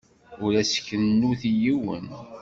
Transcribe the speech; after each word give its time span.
Ur 0.43 0.51
as-kennut 0.61 1.41
i 1.51 1.53
yiwen. 1.61 2.07